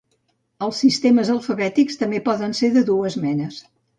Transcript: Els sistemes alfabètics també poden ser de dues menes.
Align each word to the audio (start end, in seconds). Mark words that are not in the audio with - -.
Els 0.67 0.79
sistemes 0.83 1.29
alfabètics 1.33 2.01
també 2.01 2.21
poden 2.31 2.57
ser 2.63 2.73
de 2.79 2.83
dues 2.91 3.21
menes. 3.29 3.63